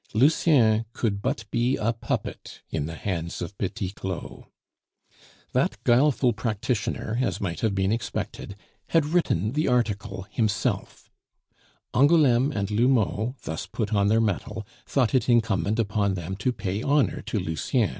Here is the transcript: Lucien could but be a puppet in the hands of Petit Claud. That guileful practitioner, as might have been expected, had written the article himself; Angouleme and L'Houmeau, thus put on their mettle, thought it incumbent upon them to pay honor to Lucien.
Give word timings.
Lucien 0.15 0.83
could 0.93 1.21
but 1.21 1.45
be 1.51 1.77
a 1.77 1.93
puppet 1.93 2.63
in 2.71 2.87
the 2.87 2.95
hands 2.95 3.39
of 3.39 3.55
Petit 3.59 3.91
Claud. 3.91 4.45
That 5.53 5.77
guileful 5.83 6.33
practitioner, 6.33 7.19
as 7.21 7.39
might 7.39 7.59
have 7.59 7.75
been 7.75 7.91
expected, 7.91 8.55
had 8.89 9.05
written 9.05 9.51
the 9.51 9.67
article 9.67 10.23
himself; 10.31 11.11
Angouleme 11.93 12.51
and 12.51 12.71
L'Houmeau, 12.71 13.35
thus 13.43 13.67
put 13.67 13.93
on 13.93 14.07
their 14.07 14.19
mettle, 14.19 14.65
thought 14.87 15.13
it 15.13 15.29
incumbent 15.29 15.77
upon 15.77 16.15
them 16.15 16.35
to 16.37 16.51
pay 16.51 16.81
honor 16.81 17.21
to 17.21 17.37
Lucien. 17.37 17.89